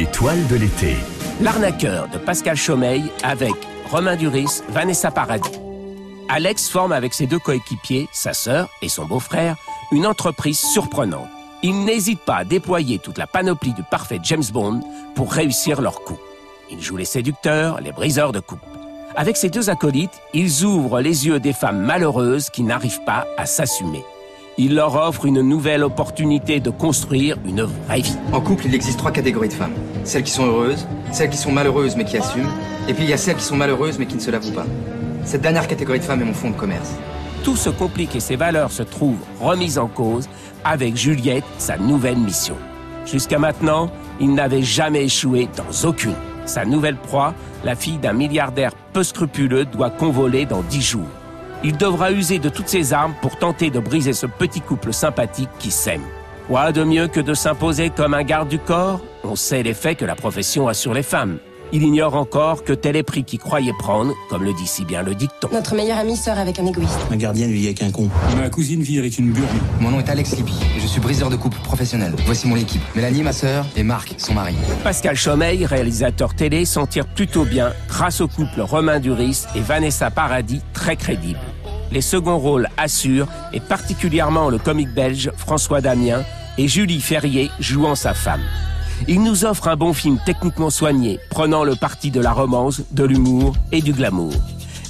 [0.00, 0.96] De l'été.
[1.42, 3.52] L'arnaqueur de Pascal Chaumeil avec
[3.90, 5.50] Romain Duris, Vanessa Paradis.
[6.30, 9.56] Alex forme avec ses deux coéquipiers, sa sœur et son beau-frère,
[9.92, 11.28] une entreprise surprenante.
[11.62, 14.80] Ils n'hésitent pas à déployer toute la panoplie du parfait James Bond
[15.14, 16.18] pour réussir leur coup.
[16.70, 18.58] Ils jouent les séducteurs, les briseurs de coupe.
[19.16, 23.44] Avec ces deux acolytes, ils ouvrent les yeux des femmes malheureuses qui n'arrivent pas à
[23.44, 24.02] s'assumer.
[24.62, 28.14] Ils leur offrent une nouvelle opportunité de construire une vraie vie.
[28.30, 29.72] En couple, il existe trois catégories de femmes.
[30.04, 32.50] Celles qui sont heureuses, celles qui sont malheureuses mais qui assument,
[32.86, 34.66] et puis il y a celles qui sont malheureuses mais qui ne se l'avouent pas.
[35.24, 36.90] Cette dernière catégorie de femmes est mon fonds de commerce.
[37.42, 40.28] Tout se complique et ses valeurs se trouvent remises en cause
[40.62, 42.56] avec Juliette, sa nouvelle mission.
[43.06, 43.90] Jusqu'à maintenant,
[44.20, 46.12] il n'avait jamais échoué dans aucune.
[46.44, 47.32] Sa nouvelle proie,
[47.64, 51.08] la fille d'un milliardaire peu scrupuleux, doit convoler dans dix jours.
[51.62, 55.50] Il devra user de toutes ses armes pour tenter de briser ce petit couple sympathique
[55.58, 56.04] qui s'aime.
[56.48, 59.00] Quoi de mieux que de s'imposer comme un garde du corps?
[59.24, 61.38] On sait l'effet que la profession a sur les femmes.
[61.72, 65.02] Il ignore encore que tel est prix qu'il croyait prendre, comme le dit si bien
[65.02, 65.48] le dicton.
[65.52, 66.98] Notre meilleure amie sort avec un égoïste.
[67.08, 68.08] Ma gardienne vit avec un con.
[68.36, 69.46] Ma cousine vit avec une burne.
[69.78, 72.12] Mon nom est Alex Libby et je suis briseur de couple professionnel.
[72.26, 72.82] Voici mon équipe.
[72.96, 74.56] Mélanie, ma sœur, et Marc, son mari.
[74.82, 80.10] Pascal Chaumeil, réalisateur télé, s'en tire plutôt bien grâce au couple Romain Duris et Vanessa
[80.10, 81.38] Paradis, très crédibles.
[81.92, 86.22] Les seconds rôles assurent, et particulièrement le comique belge François Damien
[86.58, 88.42] et Julie Ferrier jouant sa femme.
[89.08, 93.04] Il nous offre un bon film techniquement soigné, prenant le parti de la romance, de
[93.04, 94.32] l'humour et du glamour.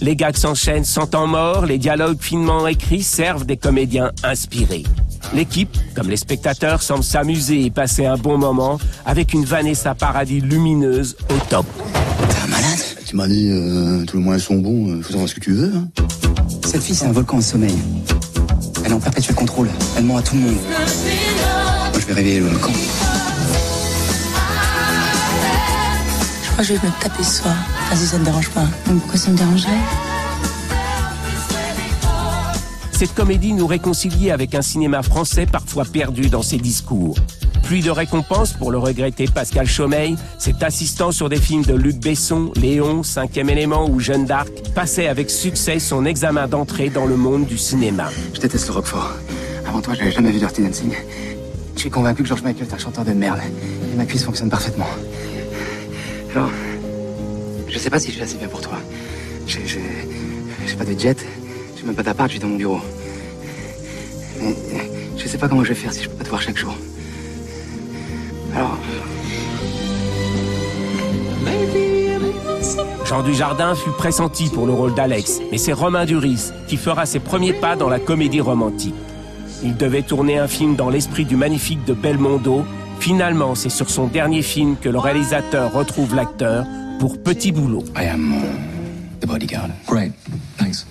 [0.00, 4.84] Les gags s'enchaînent sans temps mort, les dialogues finement écrits servent des comédiens inspirés.
[5.34, 10.40] L'équipe, comme les spectateurs, semble s'amuser et passer un bon moment avec une Vanessa Paradis
[10.40, 11.66] lumineuse au top.
[12.28, 12.80] T'es un malade?
[13.04, 15.72] Tu m'as dit, euh, tous les moyens sont bons, euh, faut ce que tu veux.
[15.76, 15.88] Hein.
[16.64, 17.76] Cette fille, c'est un volcan en sommeil.
[18.84, 19.68] Elle est en perpétuel contrôle.
[19.96, 20.54] Elle ment à tout le monde.
[20.54, 22.72] Moi, je vais réveiller le volcan.
[26.62, 27.54] Crois que je vais me taper ce soir.
[27.84, 28.66] Enfin, si ça ne dérange pas.
[28.86, 29.70] Donc pourquoi ça me dérangerait?
[32.92, 37.16] Cette comédie nous réconcilie avec un cinéma français parfois perdu dans ses discours.
[37.62, 41.96] Pluie de récompenses pour le regretté Pascal Chaumeil, cet assistant sur des films de Luc
[41.96, 47.16] Besson, Léon, Cinquième élément ou Jeanne d'Arc, passait avec succès son examen d'entrée dans le
[47.16, 48.10] monde du cinéma.
[48.34, 49.14] Je déteste le Roquefort.
[49.66, 50.92] Avant toi, j'avais jamais vu Dirty Dancing.
[51.74, 53.38] Je suis convaincu que George Michael est un chanteur de merde.
[53.92, 54.88] Et ma cuisse fonctionne parfaitement.
[56.34, 56.50] Alors,
[57.68, 58.78] je sais pas si je suis assez bien pour toi.
[59.46, 59.80] J'ai, j'ai,
[60.66, 61.26] j'ai pas de jet,
[61.76, 62.80] j'ai même pas d'appart, je suis dans mon bureau.
[64.40, 64.54] Mais
[65.16, 66.74] je sais pas comment je vais faire si je peux pas te voir chaque jour.
[68.54, 68.76] Alors,
[73.06, 77.18] Jean Dujardin fut pressenti pour le rôle d'Alex, mais c'est Romain Duris qui fera ses
[77.18, 78.94] premiers pas dans la comédie romantique.
[79.64, 82.64] Il devait tourner un film dans l'esprit du magnifique de Belmondo.
[83.00, 86.66] Finalement, c'est sur son dernier film que le réalisateur retrouve l'acteur
[86.98, 87.82] pour Petit Boulot.
[87.96, 89.70] I am uh, the bodyguard.
[89.86, 90.12] Great.
[90.58, 90.86] Thanks.